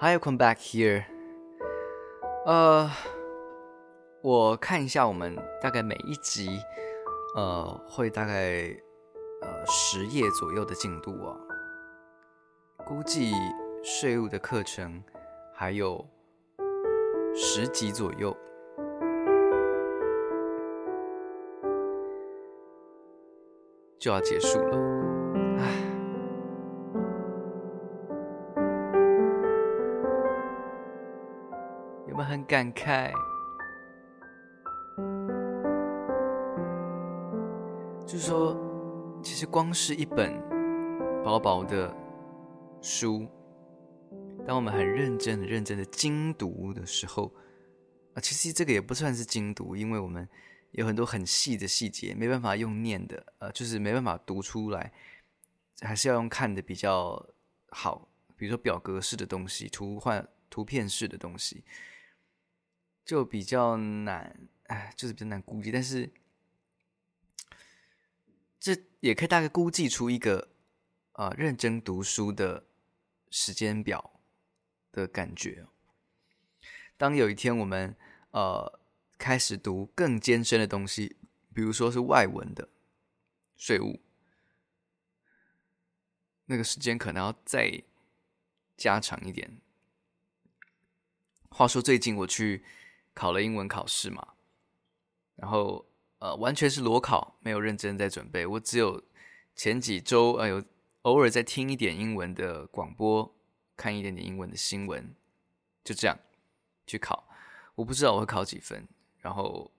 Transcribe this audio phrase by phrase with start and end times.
[0.00, 1.04] Hi, welcome back here.
[2.46, 2.90] 呃，
[4.22, 6.60] 我看一下，我们大概每一集，
[7.36, 8.32] 呃，会大概
[9.42, 11.36] 呃十页左右的进度哦。
[12.86, 13.32] 估计
[13.82, 15.02] 税务的课程
[15.52, 16.08] 还有
[17.40, 18.36] 十集左右，
[23.96, 24.76] 就要结束了。
[32.08, 32.28] 有没有。
[32.28, 33.12] 很感慨，
[38.04, 38.56] 就是说，
[39.22, 40.34] 其实光是一本
[41.24, 41.90] 薄薄的
[42.82, 43.24] 书，
[44.48, 47.30] 当我们很认真、很认真的精读的时候，
[48.14, 50.26] 啊，其实这个也不算是精读，因为我们
[50.70, 54.90] 有很多很细的细节，没办法用念的，呃，就是没办法读出来，
[55.82, 57.28] 还是要用看的比较
[57.68, 58.08] 好，
[58.38, 61.62] 比如说表格式的东西、图画、图片式的东西。
[63.04, 66.10] 就比较难，哎，就是比较难估计，但是
[68.58, 70.48] 这也可以大概估计出一个
[71.12, 72.64] 啊、呃、认真读书的
[73.30, 74.17] 时间表
[74.98, 75.66] 的感觉。
[76.96, 77.96] 当有一天我们
[78.32, 78.80] 呃
[79.16, 81.16] 开始读更艰深的东西，
[81.54, 82.68] 比如说是外文的
[83.56, 84.00] 税务，
[86.46, 87.82] 那个时间可能要再
[88.76, 89.60] 加长一点。
[91.50, 92.64] 话说最近我去。
[93.14, 94.34] 考了英文考试嘛，
[95.34, 95.90] 然后
[96.20, 98.46] 呃，完全是裸考，没有认真在准备。
[98.46, 99.02] 我只有
[99.56, 100.64] 前几周呃有
[101.02, 103.36] 偶尔在听一点英文的广播，
[103.78, 105.14] 看一点点英文的新闻，
[105.84, 106.18] 就这样
[106.86, 107.26] 去考。
[107.76, 108.86] 我不知道我会考几分，
[109.20, 109.72] 然后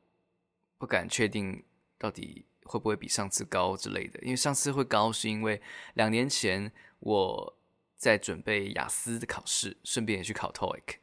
[0.78, 1.64] 不敢确定
[1.98, 4.18] 到底会不会比上次高之类的。
[4.22, 5.62] 因为上次会高，是因为
[5.96, 7.58] 两年前我
[7.98, 10.96] 在准备雅思的考试，顺便也去考 TOEIC。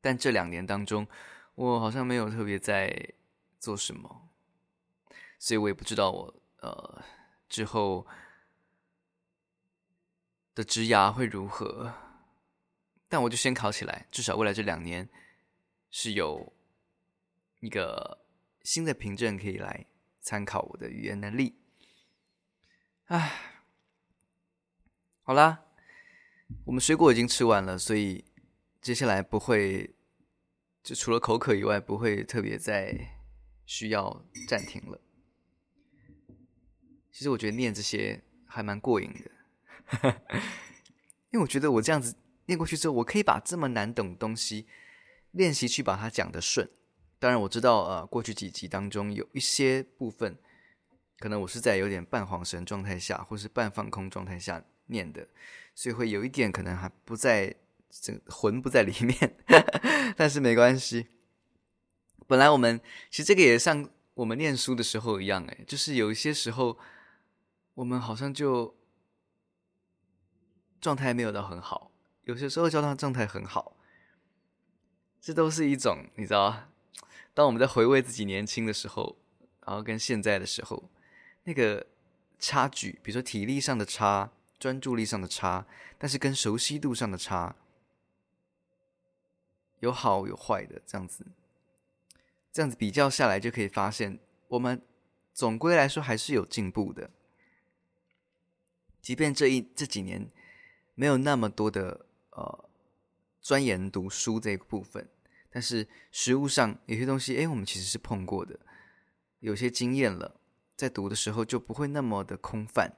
[0.00, 1.06] 但这两年当中，
[1.54, 3.14] 我好像没有特别在
[3.60, 4.28] 做什么，
[5.38, 7.02] 所以我也不知道我呃
[7.48, 8.04] 之后
[10.56, 11.94] 的职涯会如何。
[13.08, 15.08] 但我就先考起来，至少未来这两年
[15.88, 16.52] 是有
[17.60, 18.26] 一个
[18.64, 19.86] 新的凭证可以来
[20.20, 21.60] 参考我的语言能力。
[23.04, 23.62] 唉，
[25.22, 25.62] 好啦，
[26.64, 28.24] 我们水果已经吃完了，所以
[28.80, 29.92] 接下来不会。
[30.82, 32.96] 就除了口渴以外，不会特别再
[33.64, 35.00] 需要暂停了。
[37.10, 39.28] 其实我觉得念这些还蛮过瘾的，
[41.30, 42.14] 因为我觉得我这样子
[42.46, 44.66] 念过去之后，我可以把这么难懂的东西
[45.32, 46.68] 练习去把它讲得顺。
[47.18, 50.36] 当然我知道，呃，过去几集当中有一些部分，
[51.18, 55.28] 可能我是在有点半恍神状态下，或是半放空状态下念的，
[55.74, 57.56] 所以会有一点可能还不在。
[57.88, 59.36] 这魂不在里面，
[60.18, 61.06] 但是没关系。
[62.26, 62.78] 本来我们
[63.10, 66.76] 其实这个也像我们念书的时候一样，哎，就是有一些时候
[67.74, 68.75] 我们好像就
[70.86, 71.90] 状态没有到很好，
[72.22, 73.76] 有些时候状态状态很好，
[75.20, 76.68] 这都是一种你知道，
[77.34, 79.16] 当我们在回味自己年轻的时候，
[79.66, 80.88] 然后跟现在的时候
[81.42, 81.84] 那个
[82.38, 84.30] 差距，比如说体力上的差、
[84.60, 85.66] 专注力上的差，
[85.98, 87.56] 但是跟熟悉度上的差。
[89.80, 91.26] 有好有坏的这样子，
[92.52, 94.80] 这样子比较下来就可以发现，我们
[95.34, 97.10] 总归来说还是有进步的。
[99.02, 100.28] 即便这一这几年
[100.96, 102.68] 没有那么多的呃
[103.40, 105.08] 钻研读书这一部分，
[105.50, 108.58] 但是实务上有些东西，哎，我们其实是碰过的，
[109.38, 110.40] 有些经验了，
[110.74, 112.96] 在读的时候就不会那么的空泛，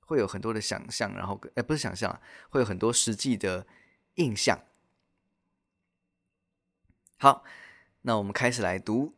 [0.00, 3.66] 会有很多的想象，然后哎不是想象，会有很多实际的
[4.16, 4.58] 印象。
[7.16, 7.44] 好，
[8.02, 9.14] 那我们开始来读。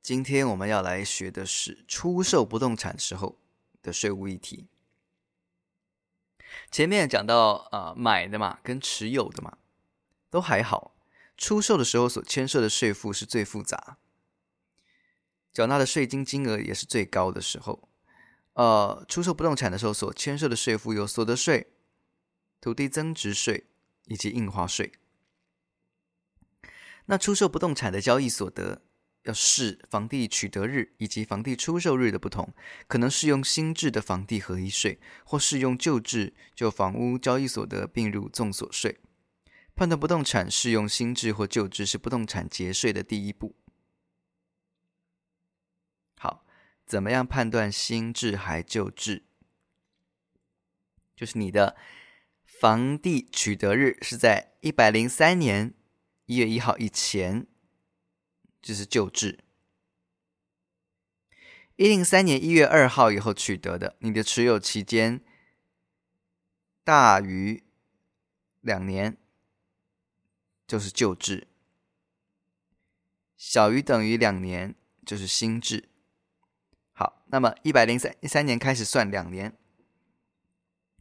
[0.00, 3.36] 今天我们要来学的是出售不动产时候
[3.82, 4.68] 的税务议题。
[6.70, 9.58] 前面讲到啊、呃，买的嘛，跟持有的嘛，
[10.30, 10.94] 都还好。
[11.36, 13.98] 出售的时候所牵涉的税负是最复杂，
[15.52, 17.88] 缴纳的税金金额也是最高的时候。
[18.54, 21.68] 呃，出售不动产的时候所牵涉的税负有所得税、
[22.60, 23.68] 土地增值税
[24.06, 24.92] 以及印花税。
[27.06, 28.82] 那出售不动产的交易所得，
[29.28, 32.50] 要视房地取得日以及房地出售日的不同，
[32.86, 38.98] 可能适用新制的房地合一税，或适用旧制就房屋交易所得并入综所税。
[39.74, 43.54] 判断不动产适用新制或旧制是不动产节税的第一步。
[46.16, 46.46] 好，
[46.86, 49.24] 怎么样判断新制还旧制？
[51.14, 51.76] 就是你的
[52.46, 55.74] 房地取得日是在一百零三年
[56.24, 57.46] 一月一号以前，
[58.60, 59.38] 就是旧制；
[61.76, 65.20] 一零三年一月二号以后取得的，你的持有期间
[66.84, 67.62] 大于
[68.60, 69.16] 两年。
[70.66, 71.48] 就是旧制，
[73.38, 74.74] 小于等于两年
[75.06, 75.88] 就是新制。
[76.92, 79.56] 好，那么一百零三一三年开始算两年，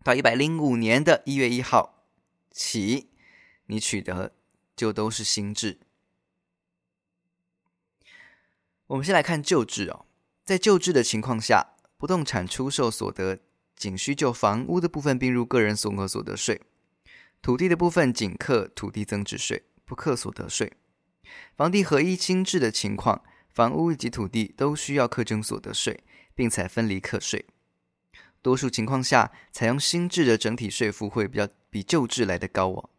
[0.05, 2.05] 到一百零五年的一月一号
[2.49, 3.09] 起，
[3.65, 4.33] 你取得
[4.73, 5.81] 就都是新制。
[8.87, 10.05] 我们先来看旧制哦，
[10.45, 13.39] 在旧制的情况下，不动产出售所得
[13.75, 16.61] 仅需就房屋的部分并入个人综合所得税。
[17.41, 20.71] 土地的部分仅课土地增值税，不课所得税。
[21.57, 27.45] 房地合一新制的情况，房屋以及土地都需要课征所得税，并采分离课税。
[28.41, 32.89] 多数情况下，采用新制的整体税负会比较比旧制来得高哦。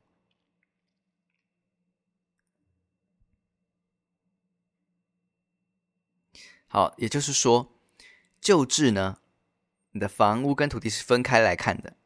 [6.69, 7.75] 好，也就是说，
[8.41, 9.19] 旧制呢，
[9.91, 11.97] 你的房屋跟土地是分开来看的，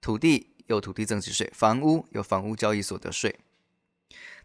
[0.00, 0.48] 土地。
[0.66, 3.40] 有土地增值税，房屋有房屋交易所得税，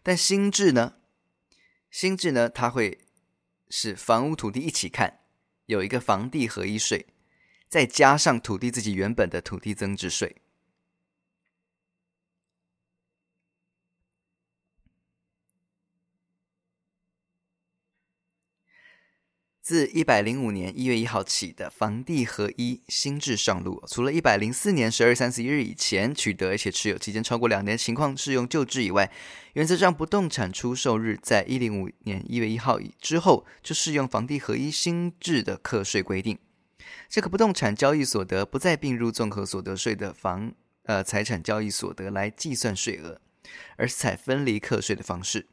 [0.01, 0.95] 但新制呢？
[1.91, 2.49] 新制呢？
[2.49, 2.97] 它会
[3.69, 5.19] 是房屋土地一起看，
[5.67, 7.05] 有一个房地合一税，
[7.69, 10.37] 再加上土地自己原本的土地增值税。
[19.65, 29.11] 自一百零五年一月一号起的房地合一新制上路，除了一百零四年十二月三十一日以前取得而且持有期间超过两年情况适用旧制以外，
[29.53, 36.37] 原则上不动产出售日在一零五年一月一号以之后就适用房地合一新制的课税规定。
[37.09, 40.53] 这个不动产交易所得不再并入综合所得税的房
[40.83, 43.19] 呃财产交易所得来计算税额，
[43.77, 45.47] 而是采分离课税的方式。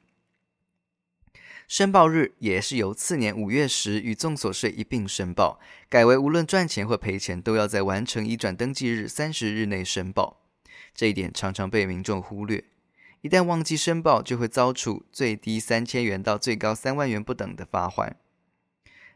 [1.68, 10.42] 申报日也是由次年五月时与综所税一并申报，改为无论赚钱或赔钱都要在完成移转登记日三十日内申报。
[10.94, 12.62] 这一点常常被民众忽略，
[13.22, 18.12] 一旦忘记申报，就会遭处最低三千元到最高三万元不等的罚锾。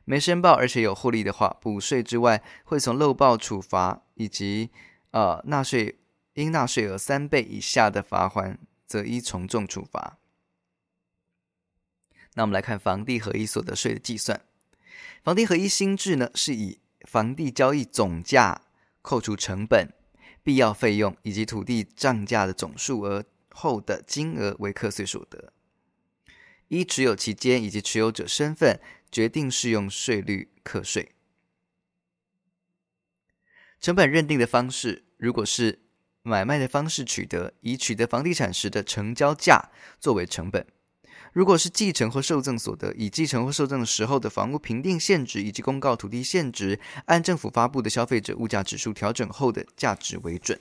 [0.07, 4.71] 没申报而且有获利的话，补税之外，会从漏报处罚，以及
[5.11, 5.99] 呃纳税
[6.35, 8.57] 应纳税额三倍以下的罚锾，
[8.87, 10.17] 则依从重处罚。
[12.37, 14.41] 那我们来看房地合一所得税的计算。
[15.25, 16.79] 房地合一新制呢，是以
[17.09, 18.61] 房地交易总价
[19.01, 19.89] 扣除成本、
[20.43, 25.53] 必要费用以及土地涨价的总数额后的金额为课税所得，
[26.69, 28.79] 依持有期间以及持有者身份
[29.11, 31.13] 决定适用税率课税。
[33.81, 35.81] 成本认定的方式，如果是
[36.23, 40.67] 买卖的方式取得，以取得房地产时的成交价作为成本。
[41.37, 50.59] 如果是继承或受赠所得，以继承或受赠时候的房屋评定现值以及公告土地现值，按政府发布的消费者物价指数调整后的价值为准。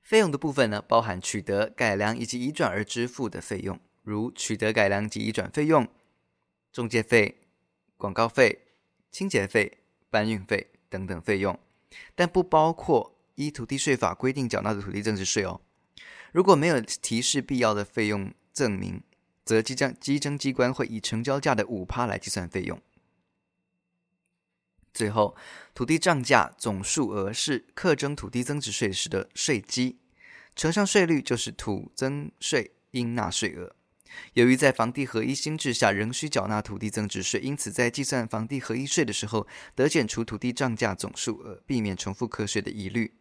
[0.00, 5.86] 费用的部分呢，包含取得、改良以及移转而支付的费用，如取得、改良及移转费用、
[6.72, 7.42] 中介费、
[7.98, 8.58] 广告费、
[9.12, 9.76] 清洁费、
[10.08, 11.60] 搬运费等等费用，
[12.14, 15.60] 但不包括依土地税法规定缴纳的土地增值税哦。
[16.36, 19.02] 如果没有提示必要的费用证明，
[19.42, 22.78] 则计征计征机关会以成交价的五趴来计算费用。
[24.92, 25.34] 最后，
[25.74, 29.96] 土地涨价总数额是课征土地增值税时的税基，
[30.54, 33.74] 乘上税率就是土增税应纳税额。
[34.34, 43.14] 由于在房地合一新制下仍需缴纳土地增值税，因此在计算房地合一税的时候，得减除土地涨价总数额，避免重复课税的疑虑。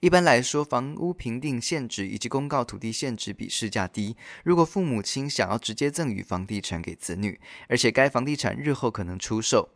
[0.00, 4.16] 一般来说，房屋评定现值以及公告土地现值比市价低。
[4.44, 9.70] 如果父母亲想要直接赠与房地产给子女，而且该房地产日后可能出售，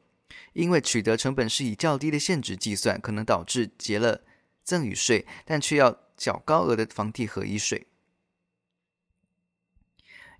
[0.52, 4.22] 因为取得成本是以较低的现值计算，可能导致结了
[4.62, 7.86] 赠与税，但却要缴高额的房地合一税。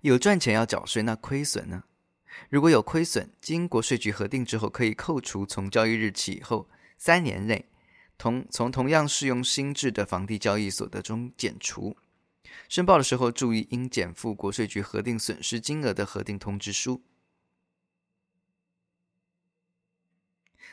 [0.01, 1.83] 有赚钱要缴税，那亏损呢？
[2.49, 7.65] 如果有亏损，经国税局核定之后，可以扣除从交易日起后三年内。
[8.17, 11.97] 同从同样适用新制的房地交易所得中减除，
[12.69, 17.03] 申报的时候注意应减负国税局核定损失金额的核定通知书。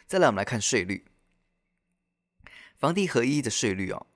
[0.06, 1.06] 再来，我们来看税率。
[2.76, 4.06] 房地合一的税率哦，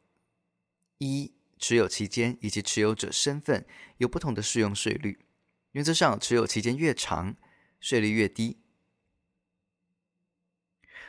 [0.98, 3.66] 一持有期间以及持有者身份
[3.98, 5.26] 有不同的适用税率。
[5.72, 7.36] 原则上，持有期间越长，
[7.78, 8.58] 税率越低。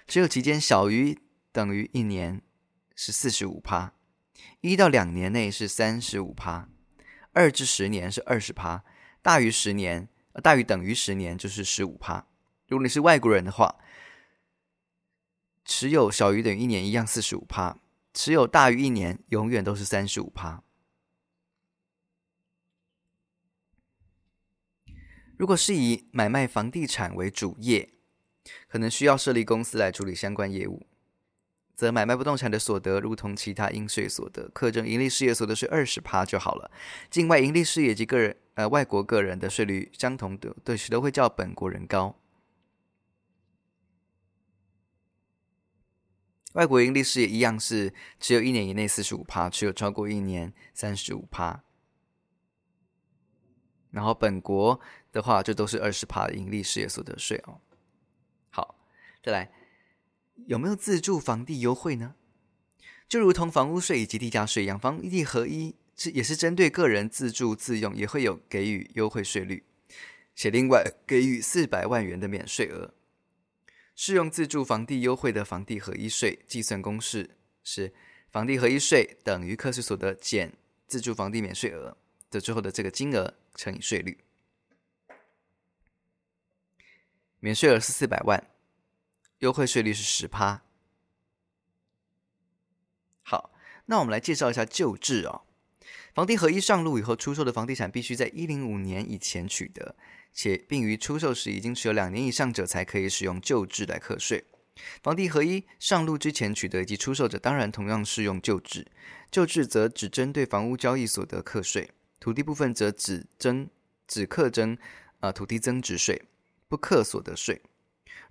[0.08, 1.18] 持有期间小于
[1.56, 2.42] 等于一年
[2.98, 3.94] 是四十五趴，
[4.60, 6.68] 一到两年内是三十五趴，
[7.32, 8.84] 二至十年是二十趴，
[9.22, 10.10] 大于十年，
[10.44, 12.28] 大于等于十年就是十五趴。
[12.68, 13.78] 如果你是外国人的话，
[15.64, 17.80] 持有小于等于一年一样四十五趴，
[18.14, 20.62] 持有大于一年永远都是三十五趴。
[25.38, 27.94] 如果是以买卖房地产为主业，
[28.68, 30.86] 可能需要设立公司来处理相关业务，
[31.75, 36.72] 则买卖不动产的所得，如同其他应税所得，课征营利事业所得税二十趴就好了。
[37.10, 42.17] 境外营利事业及个人呃外国个人的税率相同的，对，都会较本国人高。
[46.53, 51.62] 外国营利事业一样是持有一年以内四十五趴，持有超过一年三十五趴。
[53.91, 54.79] 然后本国
[55.12, 57.60] 的话，这都是二十趴的营利事业所得税哦。
[58.50, 58.75] 好，
[59.22, 59.51] 再来，
[60.48, 62.15] 有没有自住房地优惠呢？
[63.08, 69.63] 就如同房屋税以及地价税一样，房地合一是也是针对个人自住自用，也会有给予优惠税率，
[70.36, 72.94] 且另外给予四百万元的免税额。
[73.96, 77.94] 适用自住房地优惠的房地合一税计算公式是：
[78.30, 80.54] 房地合一税等于课税所得减
[80.88, 81.98] 自住房地免税额
[82.30, 83.36] 的最后的这个金额。
[83.58, 84.18] 乘以税率，
[87.39, 88.50] 免税额是四百万，
[89.46, 90.64] 优惠税率是十趴。
[93.22, 93.52] 好，
[93.86, 95.44] 那我们来介绍一下旧制哦。
[96.16, 99.96] 房地合一上路以后，出售的房地产必须在一零五年以前取得，
[100.34, 104.46] 且并于出售时已经持有两年以上者，才可以使用旧制来课税。
[105.04, 108.88] 房地合一上路之前取得以及出售者，当然同样适用旧制。
[109.30, 111.92] 旧制则只针对房屋交易所得课税。
[112.20, 113.70] 土地部分则只征
[114.08, 114.75] 只课征
[115.20, 116.24] 啊土地增值税，
[116.68, 117.62] 不课所得税。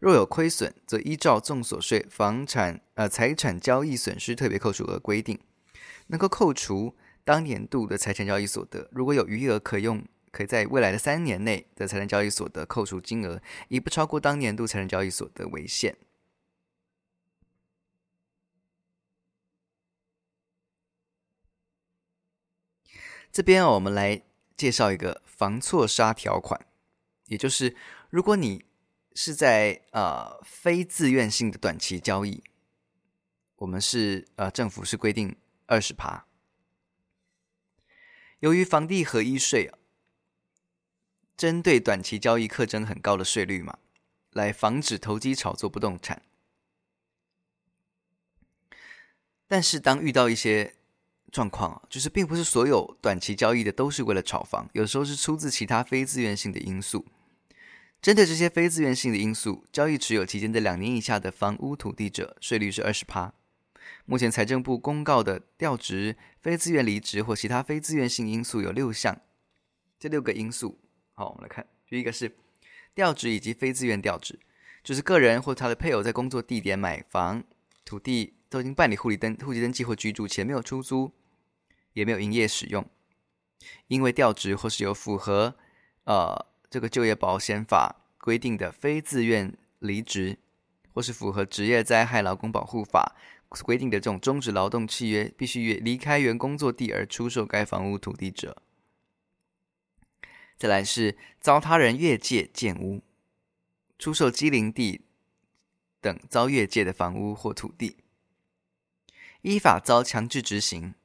[0.01, 5.39] 若有亏损，则依照综所税房产呃财产交易损失特别扣除额规定，
[6.09, 8.89] 能够扣除当年度的财产交易所得。
[8.93, 15.97] 如果有余额可用，可以在未来的三年内的财产交易所得扣除金额，以不超过当年度财产交易所得为限。
[23.33, 24.23] 这边我们来
[24.57, 26.61] 介绍一个防错杀条款，
[27.27, 27.75] 也就是
[28.11, 28.65] 如果你
[29.15, 32.43] 是在呃非自愿性的短期交易，
[33.57, 36.27] 我们是呃政府是规定二十趴。
[38.41, 39.71] 由于房地合一税
[41.37, 43.79] 针对短期交易课征很高的税率嘛，
[44.33, 46.23] 来防止投机炒作不动产，
[49.47, 50.75] 但是当遇到一些
[51.31, 57.07] 状况就是，并不是所有短期交易的都是为了炒房，有时候是出自其他非自愿性的因素。
[58.05, 63.33] 针对这些非自愿性的因素，交易持有期间的两年以下的房屋土地者，税率是二十趴。
[64.05, 69.23] 目前财政部公告的调职、非自愿离职或其他非自愿性因素有六项，
[69.99, 70.79] 这六个因素，
[71.15, 72.37] 好，我们来看，第一个是
[72.95, 74.39] 调职以及非自愿调职，
[74.83, 77.43] 就是个人或他的配偶在工作地点买房
[77.87, 81.11] 土地都已经办理户籍登户籍登记或居住，且没有出租。
[81.95, 82.85] 也没有营业使用，
[83.87, 85.57] 因为调职或是有符合
[86.03, 86.45] 呃
[86.75, 90.41] 这个就业保险法规定的非自愿离职，
[90.93, 93.15] 或是符合职业灾害劳工保护法
[93.63, 98.61] 规定的这种终止劳动契约，必须离开原工作地而出售该房屋土地者。
[100.59, 103.05] 再来是遭他人越界建屋，
[103.97, 105.03] 出售机灵地
[106.01, 107.99] 等遭越界的房屋或土地，
[109.43, 110.97] 依法遭强制执行。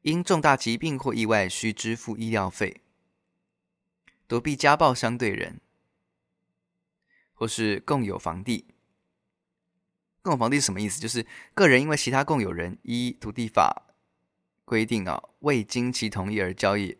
[0.00, 2.80] 因重大疾病或意外需支付医疗费，
[4.28, 5.60] 躲避家暴相对人，
[7.34, 8.66] 或是共有房地。
[10.20, 11.00] 共有房地是什么意思？
[11.00, 13.94] 就是个人因为其他共有人依土地法
[14.66, 16.98] 规定啊，未经其同意而交易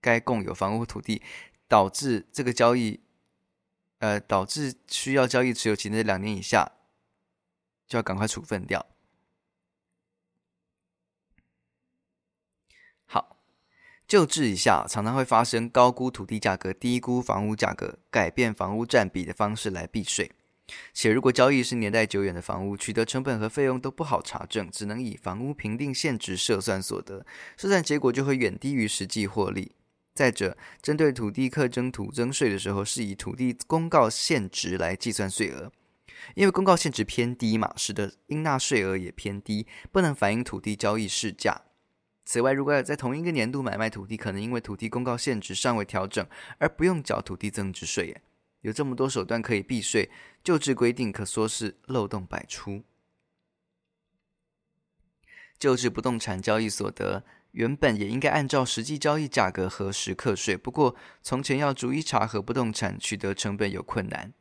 [0.00, 1.22] 该共有房屋土地，
[1.68, 3.00] 导致这个交易，
[3.98, 6.72] 呃，导致需要交易持有期的两年以下，
[7.86, 8.84] 就要赶快处分掉。
[14.08, 20.32] 旧制以下常常会发生高估土地价格、低估房屋价格、改变房屋占比的方式来避税，
[20.94, 27.26] 且如果交易是年代久远的房屋，取得成本和费用都不好查证，只能以房屋评定现值设算所得，
[27.58, 29.72] 设算结果就会远低于实际获利。
[30.14, 35.70] 再者，针对土地课征土增税的时候，是以土地公告现值来计算税额，
[36.34, 41.60] 因为公告现值偏低嘛，使得应纳税额也偏低，不能反映土地交易市价。
[42.30, 46.26] 此外，如果要在同一个年度买卖土地，可能因为土地公告现值尚未调整
[46.58, 48.14] 而不用缴土地增值税。
[48.60, 50.10] 有这么多手段可以避税，
[50.44, 52.82] 旧制规定可说是漏洞百出。
[55.58, 64.34] 旧制不动产交易所得原本也应该按照实际交易价格核实课税，不过从前要逐一查核不动产取得成本有困难。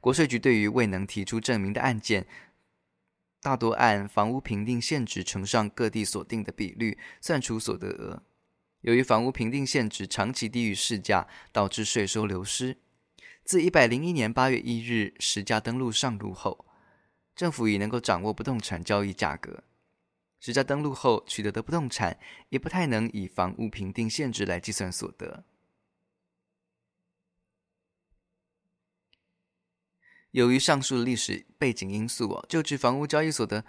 [0.00, 2.26] 国税局对于未能提出证明的案件，
[3.44, 8.22] 大多按房屋评定现值乘上各地所定的比率算出所得额。
[8.80, 12.78] 由于房屋评定现值长期低于市价，导致税收流失。
[13.44, 16.64] 自一百零一年八月一日实价登录上路后，
[17.36, 19.62] 政府已能够掌握不动产交易价格。
[20.40, 25.44] 实价登录后取得的不动产，也不太能以房屋评定现值来计算所得。
[30.34, 33.64] 由于上述的历史背景因素哦，旧制房屋交易所得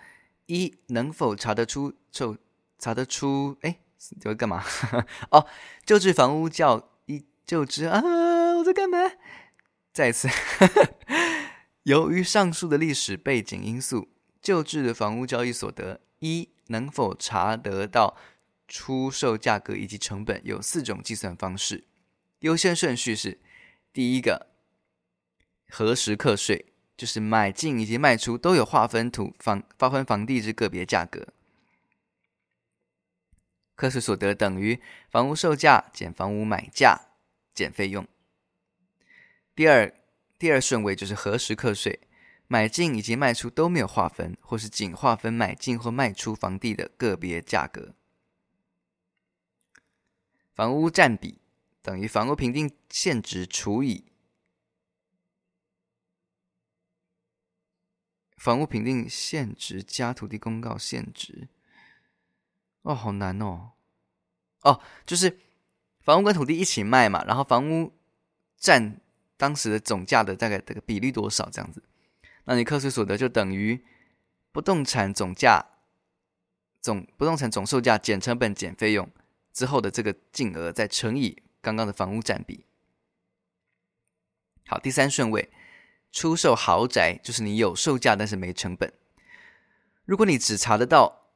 [0.48, 1.94] 一能否查得出？
[2.12, 2.36] 就
[2.80, 3.56] 查得出？
[3.62, 3.78] 哎，
[4.10, 4.64] 你会干嘛？
[5.30, 5.46] 哦，
[5.86, 8.02] 旧制房屋叫一旧制啊！
[8.58, 8.98] 我在干嘛？
[9.94, 10.28] 再次，
[11.84, 14.10] 由于上述的历史背景因素，
[14.42, 16.50] 旧制的房屋交易所得一。
[16.70, 18.18] 能否查得到
[18.68, 20.42] 出售价格以及成本？
[20.44, 21.84] 有四种计算方式，
[22.40, 23.40] 优先顺序是：
[23.94, 24.48] 第一个，
[25.78, 31.28] 何时课税，就是买进以及卖出都有划分土房划分房地之个别价格，
[33.76, 34.80] 课税所得等于
[35.10, 37.08] 房屋售价减房屋买价
[37.54, 38.08] 减费用。
[39.54, 39.94] 第二，
[40.40, 42.00] 第二顺位就是何时课税。
[42.48, 47.94] 买进以及卖出都没有划分，或是仅划分买进或卖出房地的个别价格。
[50.54, 51.40] 房屋占比
[51.82, 54.06] 等于房屋评定现值除以
[58.46, 61.48] 房屋评定现值加土地公告现值。
[62.84, 63.72] 哦，好难哦。
[64.62, 65.40] 哦，就是
[66.02, 67.92] 房屋跟土地一起卖嘛，然后房屋
[68.56, 69.02] 占
[69.36, 71.82] 当时的总价的大概这个比率多少这样子。
[72.44, 73.84] 那你课税所得就等于
[74.52, 75.66] 不动产总价
[76.80, 79.10] 总不动产总售价减成本减费用
[79.54, 82.64] 之后的这个净额，再乘以刚刚的房屋占比。
[84.68, 85.50] 好，第三顺位，
[86.16, 88.94] 出售豪宅就是你有售价但是没成本。
[90.06, 91.34] 如果你只查得到，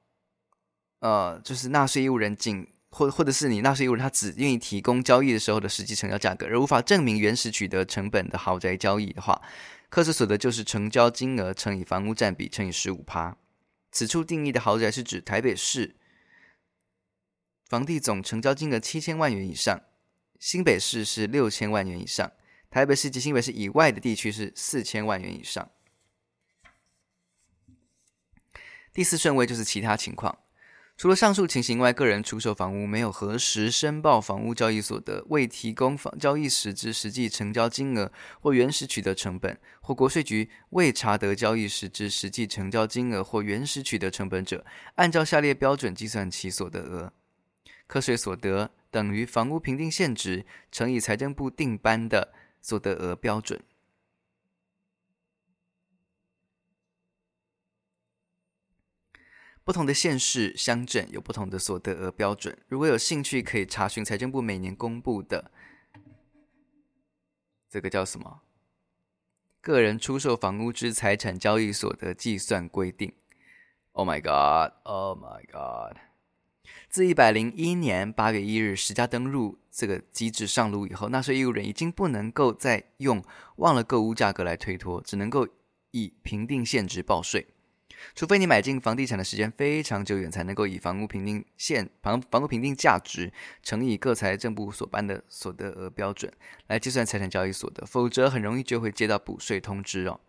[0.99, 9.41] 呃，就是纳税义务人仅或或者是你纳税义务人他只愿意提供交易的时候的实际成交价格，而无法证明原始取得成本的豪宅交易的话。
[9.89, 13.35] 课税所得就是成交金额乘以房屋占比乘以十五趴。
[13.91, 15.97] 此处定义的豪宅是指台北市
[17.67, 19.81] 房地总成交金额七千万元以上，
[20.39, 22.31] 新北市是六千万元以上，
[22.69, 25.69] 台北市及新北市以外的地区是四千万元以上。
[28.93, 30.37] 第四顺位就是其他情况。
[30.97, 47.13] 除了上述情形外，个人出售房屋没有核实申报房屋交易所得，未提供房交易时之实际成交金额或原始取得成本，或国税局未查得交易时之实际成交金额或原始取得成本者，按照下列标准计算其所得额：
[47.87, 53.63] 课税所得等于房屋评定现值乘以财政部定颁的所得额标准。
[59.63, 62.57] 不同的县市乡镇有不同的所得额标准。
[62.67, 65.51] 如果有兴趣，可以查询财政部每年公布的
[67.69, 68.41] 这个叫什么
[69.61, 73.13] “个人出售房屋之财产交易所得计算规定”。
[73.93, 74.73] Oh my god!
[74.85, 76.08] Oh my god!
[76.89, 83.23] 自一百零一年八月一日实价登录这个机制上路以后，纳税义务人已经不能够再用
[83.57, 85.47] 忘了购物价格来推脱，只能够
[85.91, 87.47] 以评定现值报税。
[88.15, 96.31] 除非你买进房地产的时间非常久远，才能够以房屋评定现房房屋评定价值乘以各财政部所颁的所得额标准
[96.67, 100.19] 来计算财产交易所得，否则很容易就会接到补税通知哦。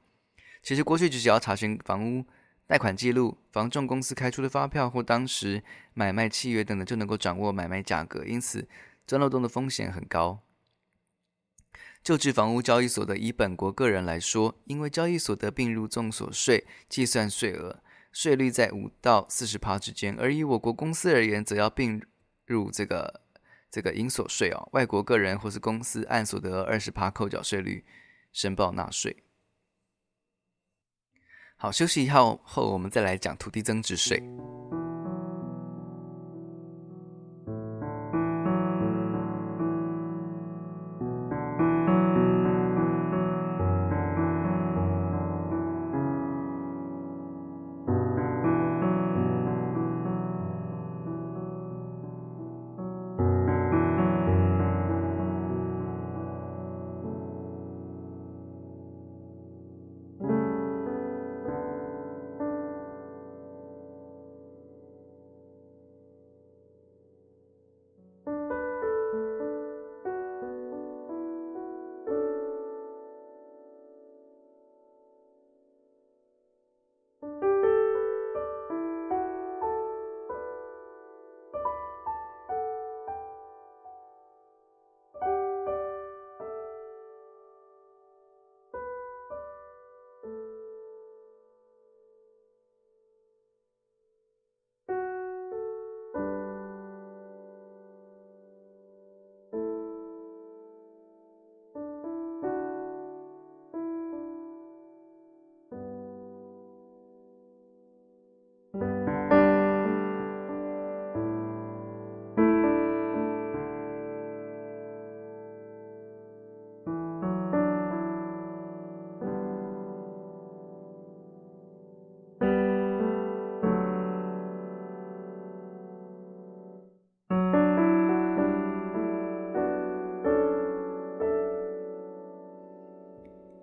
[0.63, 2.25] 其实国税局只要查询房屋
[2.71, 8.69] 贷款记录、房仲公司开出的发票或当时买卖契约等等，就能够掌握买卖价格，因此
[9.05, 10.45] 钻漏洞的风险很高。
[12.05, 22.01] 旧制房屋交易所得，以本国个人来说，因为交易所得并入综所税计算税额，税率在五到四十趴之间；而以我国公司而言，则要并
[22.47, 23.23] 入这个
[23.69, 24.69] 这个应所税哦。
[24.75, 27.85] 外国个人或是公司按所得额二十趴扣缴税率
[28.33, 29.25] 申报纳税。
[31.63, 34.19] 好，休息一下后，我们再来讲土地增值税。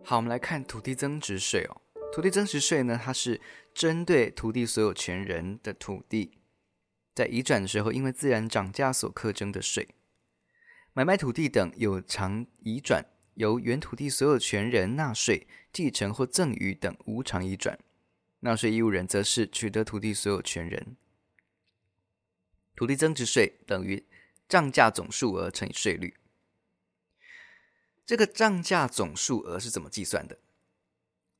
[0.09, 1.81] 好，我们来看土地增值税哦。
[2.13, 3.41] 土地增值税呢，它是
[3.73, 6.37] 针对土地所有权人的土地，
[7.13, 9.85] 在移转的时候，因为自然涨价所课征的税。
[10.93, 17.77] 买卖土地等有偿移转，由原土地所有权人纳税；继承或赠与等无偿移转，
[18.39, 20.95] 纳税义务人则是取得土地所有权人。
[22.77, 24.05] 土地增值税等于
[24.47, 26.13] 涨价总数额乘以税率。
[28.07, 30.39] 这个涨价总数额是怎么计算的？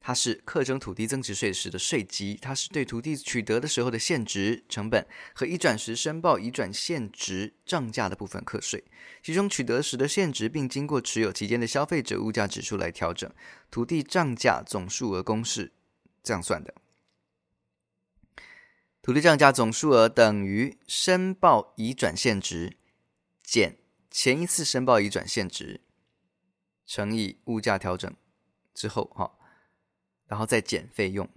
[0.02, 8.84] 它是课征土地增值税时的税基，它是对土地取得的时候的现值成本和移转时申报移转现值涨价的部分课税，
[9.24, 13.30] 其中取得时的现值并经过持有期间的消费者物价指数来调整
[13.72, 15.72] 土地涨价总数额公式，
[16.22, 16.74] 这样算的。
[19.02, 22.76] 土地涨价总数额等于申报移转现值
[23.42, 23.78] 减
[24.12, 25.80] 前一次申报移转现值
[26.88, 28.12] 乘以物价调整
[28.74, 29.38] 之后，哈，
[30.26, 31.30] 然后再减费用。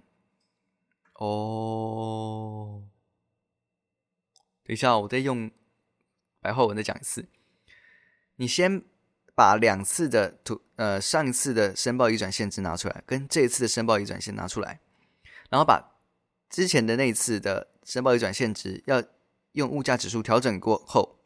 [1.13, 2.87] 哦，
[4.63, 5.51] 等一下，我再用
[6.39, 7.27] 白话文再讲一次。
[8.37, 8.81] 你先
[9.35, 14.79] 把两次的土呃上一次的申报移转现值拿出来，跟这一次的申报移转现拿出来，
[15.51, 15.89] 然后把。
[16.49, 19.01] 之前的那一次的申报移转现值要
[19.53, 21.17] 用物价指数调整过后，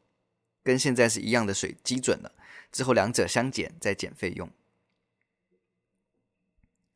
[0.61, 2.31] 跟现在是一样的水基准了。
[2.75, 4.51] 之后两者相减，再减费用。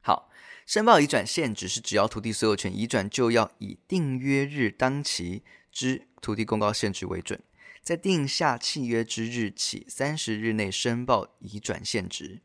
[0.01, 0.29] 好，
[0.65, 7.41] 申报移转现值是只要土地所有权移转就要以订约日当期之土地公告现值为准，
[7.81, 12.41] 在定下契约之日起三十日内申报移转现值。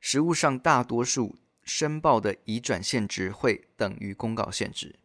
[0.00, 1.38] 实务上大多数。
[1.62, 4.98] 申报的移转现值会等于公告现值。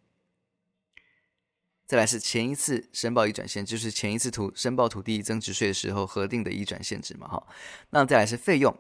[1.88, 7.48] 再来是前一次申报已转现，就是前一次土申报土地增值税的时候核定的已转现值嘛，哈。
[7.91, 8.76] 那再来是费用，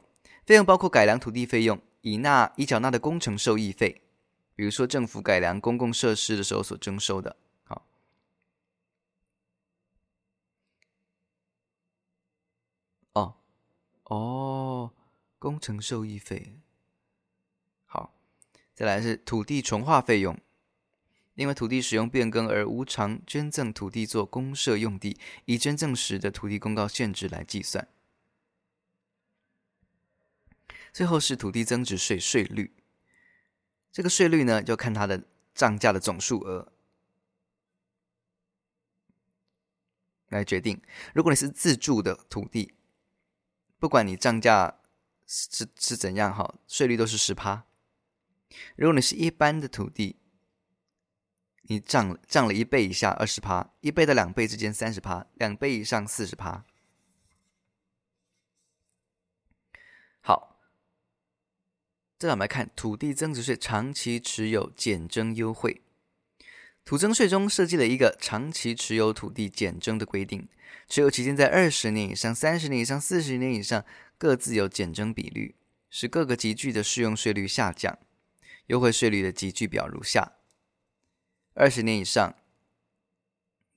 [0.45, 4.01] 费用包括改良土地费用，已纳已缴纳的工程受益费，
[4.55, 7.85] 比如说政府改良公共设施的时候所征收的，好。
[13.13, 13.35] 哦，
[14.05, 14.91] 哦，
[15.37, 16.59] 工程受益费。
[17.85, 18.15] 好
[18.73, 20.37] 再来是土地重划费用，
[21.35, 27.87] 因为土地使用变更而无偿捐赠土地做公设用地，以捐赠时的土地公告现值来计算。
[30.91, 32.73] 最后是土地增值税税率，
[33.91, 36.71] 这个税率呢，就看它的涨价的总数额
[40.29, 40.81] 来决定。
[41.13, 42.73] 如果你是自住的土地，
[43.77, 44.79] 不管你涨价
[45.27, 47.65] 是是怎样哈，税率都是十趴。
[48.77, 50.15] 如果你是一般的土地，
[51.67, 56.63] 你涨了涨了一倍以下二十趴，一倍到两倍之间三十趴，两倍以上四十趴。
[60.21, 60.59] 好，
[62.17, 65.81] 再来我们来看土地增值税长期持有减征优惠。
[66.83, 70.47] 土增税中设计了一个长期持有土地减征的规定，
[70.87, 73.83] 持有期间在二十年以上、三十年以上、四十年以上，
[74.19, 75.55] 各自有减征比率，
[75.89, 77.97] 使各个级距的适用税率下降。
[78.67, 80.33] 优惠税率的级距表如下：
[81.55, 82.35] 二十年以上，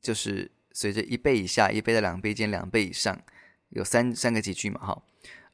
[0.02, 3.24] 就是随着一倍以下，一倍到两倍间两倍以上，
[3.70, 5.02] 有三三个级距嘛，哈。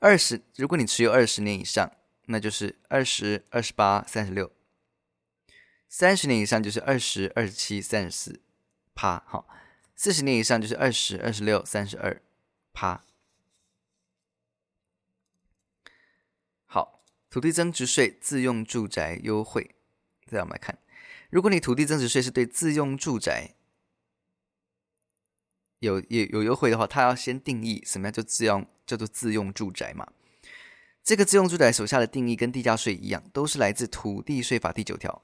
[0.00, 1.90] 二十，如果你持有二十年以上，
[2.26, 4.48] 那就是二十二十八三十六；
[5.88, 8.42] 三十年以上就是二十二十七三十四
[8.94, 9.46] 趴，哈。
[9.94, 12.20] 四十年以上就是二十二十六三十二
[12.72, 13.04] 趴。
[17.30, 19.74] 土地增值税自用住宅优惠，
[20.24, 20.78] 再我们来看，
[21.35, 23.57] 如果你土地增值税是对自用住宅
[25.81, 30.07] 有有有优惠的话，它要先定义什么叫做自用叫做自用住宅嘛？
[31.03, 35.23] 这个自用住宅手下的定义跟地价税一样，都是来自土地税法第九条，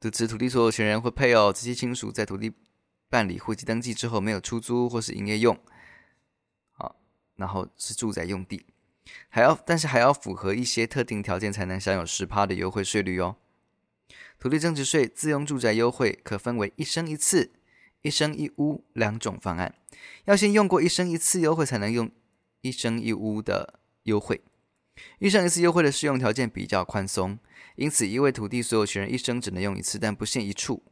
[0.00, 2.52] 就指土地所有权人或配偶、直系亲属在土地
[3.10, 5.58] 办理户籍登记之后没有出租或是营业用，
[6.70, 6.94] 好，
[7.34, 8.64] 然后是住宅用地。
[9.28, 13.34] 还要，但是还要符合一些特定条件才能享有十趴的优惠税率哦。
[14.38, 17.52] 土地增值税自用住宅优惠可分为一生一次、
[18.02, 19.74] 一生一屋两种方案。
[20.26, 22.10] 要先用过一生一次优惠，才能用
[22.60, 24.42] 一生一屋的优惠。
[25.18, 27.38] 一生一次优惠的适用条件比较宽松，
[27.76, 30.82] 因此一位土地所有权人一生只能用一次，但不限一处。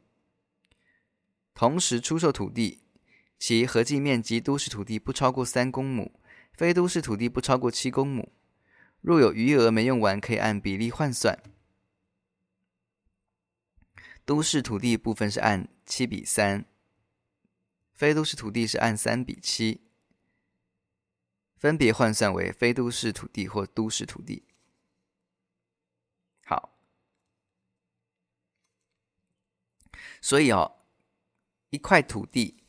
[1.54, 2.82] 同时出售土地，
[3.38, 6.12] 其合计面积都市土地不超过三公亩。
[6.52, 8.32] 非都市土地不超过七公亩，
[9.00, 11.36] 若有余额没用完，可以按比例换算。
[14.24, 16.64] 都市土地部分是按七比三，
[17.92, 19.82] 非都市土地是按三比七，
[21.56, 24.44] 分别换算为非都市土地或都市土地。
[26.46, 26.78] 好，
[30.22, 30.78] 所以哦，
[31.68, 32.64] 一块土地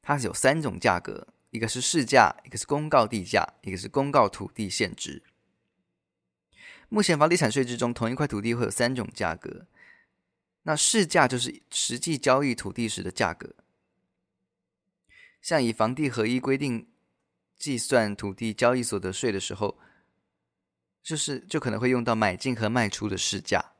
[0.00, 5.24] 它是有三种价格，一个是市价，一个是公告地价，一个是公告土地现值。
[6.88, 9.66] 目前房地产税制中，同一块土地会有三种价格。
[10.70, 13.56] 那市价就是实际交易土地时的价格，
[15.42, 16.86] 像以房地合一规定
[17.58, 19.80] 计算土地交易所得税的时候，
[21.02, 23.72] 就是就可能会用到买进和卖出的市价。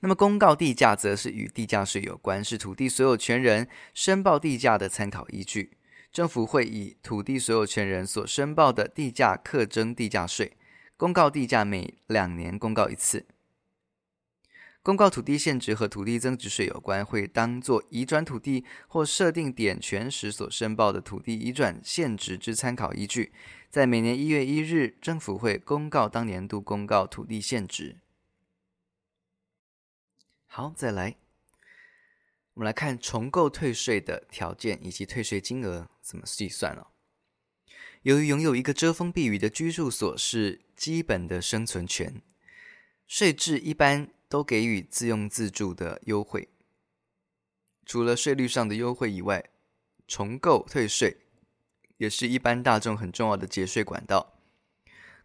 [0.00, 5.78] 那么公告地价则是与地价税有关，是土地所有权人申报地价的参考依据。
[6.12, 10.58] 政府会以土地所有权人所申报的地价课征地价税。
[10.98, 13.24] 公告地价每两年公告一次。
[14.86, 23.32] 公告土地现值和土地增值税有关，会当作移转土地或设定点权时所申报的土地移转现值之参考依据。
[23.68, 27.96] 在每年一月一日，政府会公告当年度公告土地现值。
[30.46, 31.16] 好，再来，
[32.54, 36.92] 我们来看重购退税的条件以及退税金额怎么计算了。
[38.02, 42.22] 由于拥有一个遮风避雨的居住所是基本的生存权，
[43.08, 44.12] 税制一般。
[44.28, 46.48] 都给予自用自住的优惠。
[47.84, 49.50] 除了税率上的优惠以外，
[50.08, 51.18] 重购退税
[51.98, 54.34] 也是一般大众很重要的节税管道。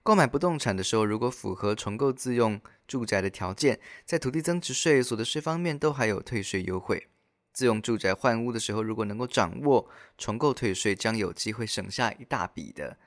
[0.03, 7.07] 购买不动产的时候，如果符合重购自用住宅的条件，在土地增值税、所得税方面都还有退税优惠。
[7.53, 12.97] 自用住宅换屋的时候，如果能够掌握重购退税，将有机会省下一大笔的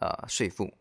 [0.00, 0.72] 呃税负。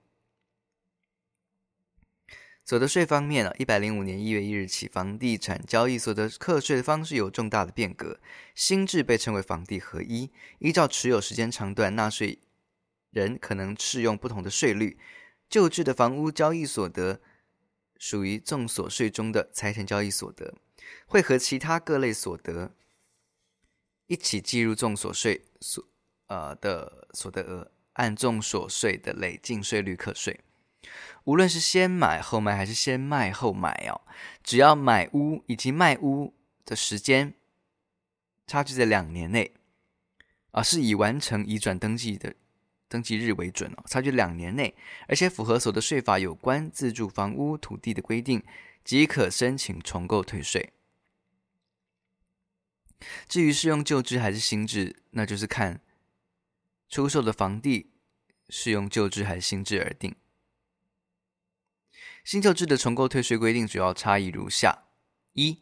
[2.71, 8.17] 所得税方面啊，一百零五年一月一日起，房地产交易所得课税的方式有重大的变革。
[8.55, 12.39] 新制被称为房地合一，依照持有时间长短，纳税
[13.09, 14.97] 人可能适用不同的税率。
[15.49, 17.19] 旧制的房屋交易所得
[17.97, 20.55] 属于综所税中的财产交易所得，
[21.07, 22.73] 会和其他各类所得
[24.07, 25.85] 一起计入综所税所
[26.27, 30.39] 呃的所得额，按综所税的累进税率课税。
[31.25, 34.01] 无论是先买后卖还是先卖后买哦，
[34.43, 36.33] 只要买屋以及卖屋
[36.65, 37.33] 的时间
[38.47, 39.53] 差距在两年内
[40.51, 42.35] 啊，是以完成移转登记的
[42.87, 44.75] 登记日为准哦，差距两年内，
[45.07, 48.43] 而且符合所得税法有关自住房屋土地的规定，
[48.83, 50.73] 即可申请重购退税。
[53.27, 55.81] 至于适用旧制还是新制，那就是看
[56.89, 57.91] 出售的房地
[58.49, 60.15] 适用旧制还是新制而定。
[62.23, 64.83] 新旧制的重购退税规定主要差异如下：
[65.33, 65.61] 一、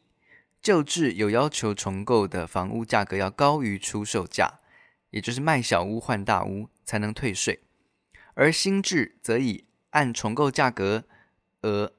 [0.61, 4.59] 旧制有要求重购的房屋价格要高于出售价，
[5.09, 7.59] 也就是卖小屋换大屋才能退税；
[8.33, 11.05] 而新制则以按重购价格
[11.61, 11.93] 额，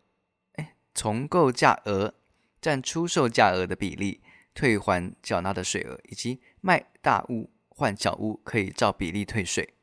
[0.57, 2.15] 哎，重购价额
[2.61, 4.21] 占出售价额的比例
[4.53, 9.75] 退还缴纳的税额，以及卖大屋换小屋可以照比例退税。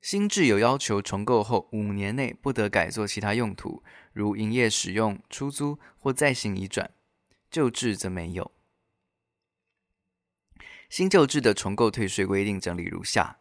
[0.00, 3.82] 新制有要求，重构后五年内不得改作其他用途，
[4.12, 6.88] 如营业使用、出租或再行移转；
[7.50, 8.50] 旧制则没有。
[10.88, 13.38] 新旧制的重构退税规定整理如下：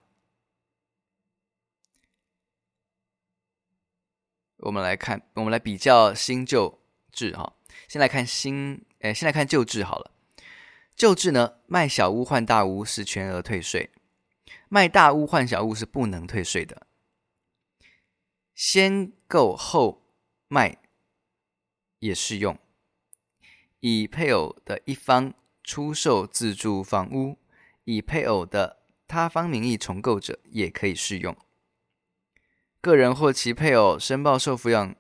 [4.58, 6.80] 我们来看，我们来比较新旧
[7.12, 7.56] 制哈。
[7.88, 10.12] 先来看新，哎，先来看旧制好了。
[10.96, 13.90] 旧制呢，卖小屋换大屋是全额退税。
[14.70, 16.88] 卖大屋换小屋是不能退税的。
[18.56, 20.06] 先购后
[20.48, 20.78] 卖
[22.00, 22.58] 也适用。
[23.80, 27.38] 以配偶的一方出售自住房屋，
[27.86, 31.36] 以配偶的他方名义重购者也可以适用。
[32.82, 34.96] 个人或其配偶申报受抚养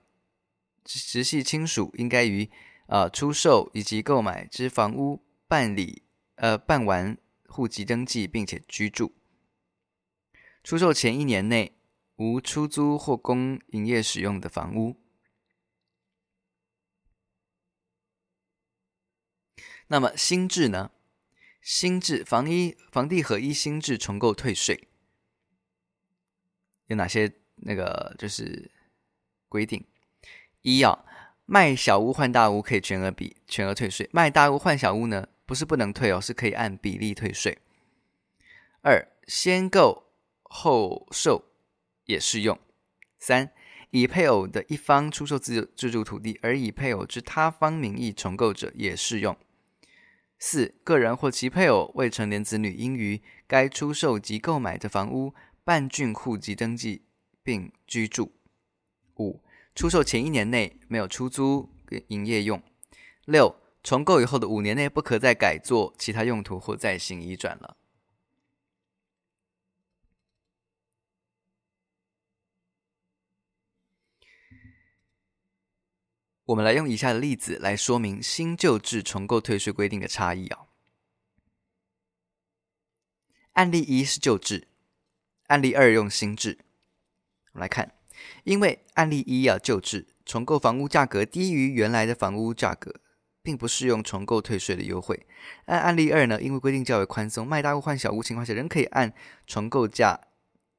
[0.83, 2.49] 直系亲属，应该于
[2.87, 6.03] 呃出售以及购买之房屋办理
[6.35, 9.13] 呃办完户籍登记，并且居住。
[10.69, 11.73] 出售前一年内
[12.17, 14.95] 无出租或供营业使用的房屋。
[19.87, 20.91] 那么新制呢？
[21.59, 24.87] 新制房一房地合一新制重购退税
[26.85, 27.33] 有哪些？
[27.55, 28.69] 那个就是
[29.47, 29.87] 规定：
[30.61, 31.03] 一要
[31.47, 37.57] 卖小屋换大屋可以全额比全额退税；卖大屋换小屋呢，不是不能退哦，是可以按比例退税。
[38.83, 40.08] 二先购。
[40.49, 41.45] 后售
[42.05, 42.59] 也适用。
[43.17, 43.51] 三、
[43.91, 49.37] 以配偶的一方出售自自住土地，而以配偶之他方名义重购者也适用。
[50.37, 55.33] 四、个人或其配偶未成年子女，应于该出售及购买的房屋
[55.63, 57.03] 办竣户籍登记
[57.43, 58.31] 并居住。
[59.17, 59.41] 五、
[59.75, 62.61] 出售前一年内没有出租跟营业用。
[63.25, 67.75] 六、重购以后的五年内不可再改作其他用途或再行移转了。
[76.49, 80.65] 我们来用以下的例子来说明新旧制重构退税规定的差异啊。
[83.53, 84.67] 案例一是旧制，
[85.45, 86.57] 案例二用新制。
[87.53, 87.93] 我们来看，
[88.45, 92.95] 因为案例一啊旧制重购房屋价格低于原来的房屋价格，
[93.43, 95.27] 并不适用重构退税的优惠。
[95.65, 99.13] 按案例二呢，因为规定较为宽松，卖大屋换小屋情况下，仍可以按
[99.45, 100.19] 重构价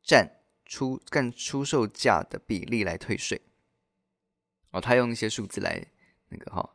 [0.02, 3.40] 占出占出售价的比例来退税。
[4.70, 5.84] 哦，他用一些数字来
[6.28, 6.70] 那个哈、哦，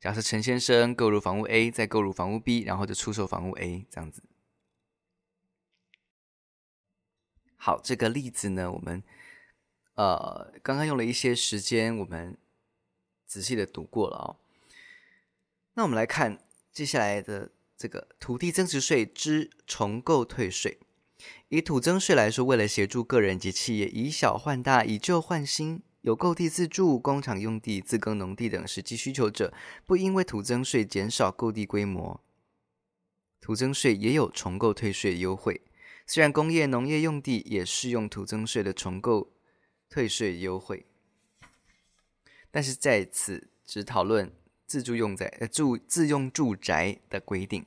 [0.00, 4.22] 假设陈先生购入房屋 A，再购入房屋 B，然后就出售房屋 A 这样子。
[7.56, 9.02] 好，这个例子呢，我们
[9.94, 12.38] 呃刚刚用了一些时间，我们
[13.26, 14.36] 仔细的读过了哦。
[15.74, 20.80] 那我们来看接下来的这个土地增值税之重购退税。
[21.48, 25.82] 以土增税来说，为了协助个人及企业以小换大，以旧换新。
[26.02, 29.52] 有购地自住、工厂用地、自耕农地等实际需求者，
[29.84, 32.22] 不因为土增税减少购地规模，
[33.40, 35.60] 土增税也有重购退税优惠。
[36.06, 39.30] 虽然工业、农业用地也适用土增税的重购
[39.90, 40.86] 退税优惠，
[42.50, 44.32] 但是在此只讨论
[44.66, 47.66] 自住用宅呃住自用住宅的规定。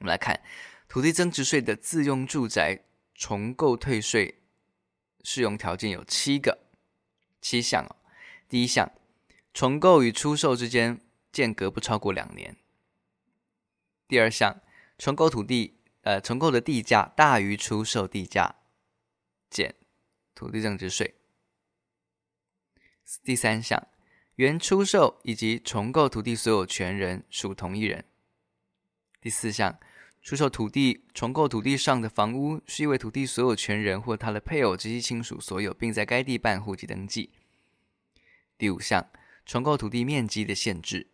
[0.00, 0.42] 我们来看
[0.88, 2.84] 土地增值税的自用住宅
[3.14, 4.40] 重购退税
[5.22, 6.67] 适用条件有七个。
[7.40, 7.96] 七项哦，
[8.48, 8.90] 第一项，
[9.52, 12.56] 重购与出售之间间隔不超过两年。
[14.06, 14.60] 第二项，
[14.96, 18.56] 重购土地，呃，重购的地价大于出售地价，
[19.50, 19.74] 减
[20.34, 21.14] 土地增值税。
[23.22, 23.88] 第三项，
[24.36, 28.04] 原出售以及重购土地所有权人属同一人。
[29.20, 29.78] 第四项，
[30.20, 37.30] 出售土地、重购土地上的房屋是一位土地所有权人或他的配偶及其亲属所有，并在该地办户籍登记。
[38.58, 39.08] 第五项，
[39.46, 41.06] 重购土地面积的限制，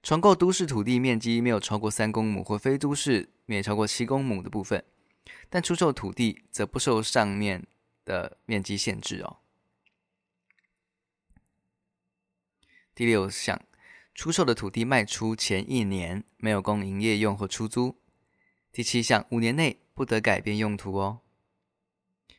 [0.00, 4.84] 重购都市土地面积没有超过三公亩或非都市没有超过七公亩的部分，
[5.48, 7.66] 但出售土地则不受上面
[8.04, 9.38] 的面积限制哦。
[12.94, 13.60] 第六项，
[14.14, 17.96] 出售的土地卖出前一年没有供营业用或出租。
[18.76, 21.22] 第七项，五年内不得改变用途哦。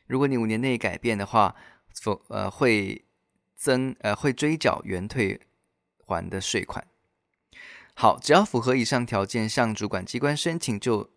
[0.06, 1.56] 如果你五年内改变的话，
[2.00, 3.04] 否呃会。
[3.56, 5.40] 增呃会追缴原退
[6.06, 6.86] 还的税款。
[7.92, 11.10] 好，只要符合以上条件，向主管机关申请，就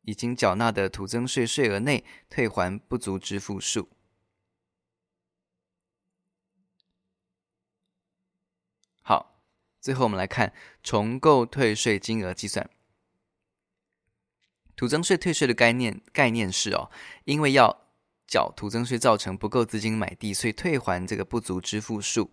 [0.00, 3.90] 已经缴纳的土增税税额内退还不足支付数。
[9.02, 9.38] 好，
[9.78, 12.70] 最后我们来看重购退税金额计算。
[14.76, 16.90] 土增税退税的概念概念是哦，
[17.24, 17.82] 因为要。
[18.28, 22.32] 缴土增税造成不够资金买地，所以退还这个不足支付数。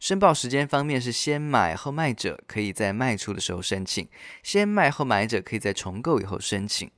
[0.00, 4.08] 申报时间方面是先买后卖者可以在卖出的时候申请，
[4.42, 6.90] 先卖后买者可以在重购以后申请。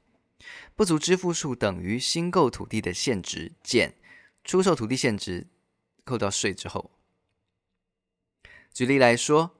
[0.75, 3.95] 不足支付数等于新购土地的现值减
[4.43, 5.47] 出售土地现值，
[6.03, 6.91] 扣掉税之后。
[8.73, 9.59] 举例来说，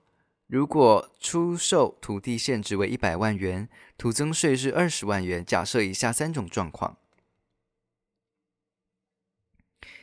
[0.53, 5.43] 如果出售土地限值为一百万元，土增税是二十万元。
[5.43, 6.99] 假设以下三种状况。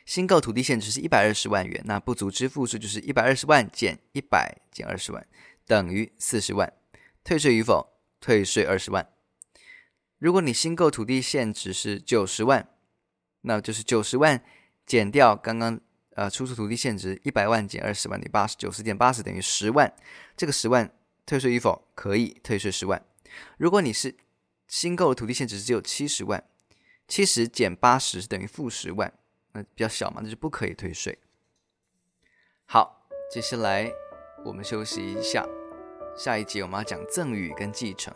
[0.07, 5.27] 新购土地限值是一百二十万元，那不足之负数就是一百二十万减一百减二十万，
[5.67, 6.73] 等于四十万。
[7.23, 7.99] 退税与否？
[8.19, 9.07] 退税二十万。
[10.17, 12.67] 如果你新购土地限值是九十万，
[13.41, 14.43] 那就是九十万
[14.87, 15.79] 减掉刚刚
[16.19, 19.89] 呃出售土地现值一百万减二十万，你八十九十减八十等于十万。
[20.35, 20.91] 这个十万
[21.25, 21.87] 退税与否？
[21.95, 23.01] 可以退税十万。
[23.57, 24.17] 如果你是
[24.67, 26.43] 新购的土地现值只有七十万，
[27.07, 29.13] 七十减八十是等于负十万。
[29.53, 31.17] 那比较小嘛，那就不可以退税。
[32.65, 33.89] 好，接下来
[34.43, 35.47] 我们休息一下，
[36.17, 38.13] 下一集我们要讲赠与跟继承。